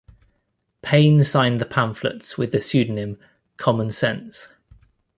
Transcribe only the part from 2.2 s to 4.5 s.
with the pseudonym, Common Sense.